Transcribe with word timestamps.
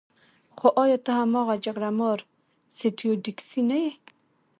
خو 0.57 0.67
ایا 0.83 0.97
ته 1.05 1.11
هماغه 1.21 1.55
جګړه 1.65 1.89
مار 1.99 2.19
سټیو 2.77 3.11
ډیکسي 3.25 3.61
نه 3.69 3.77
یې 3.83 3.91